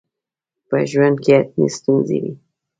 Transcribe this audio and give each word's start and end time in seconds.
په 0.67 0.77
ژوند 0.91 1.15
کي 1.23 1.31
حتماً 1.39 1.65
ستونزي 1.77 2.17
وي. 2.23 2.33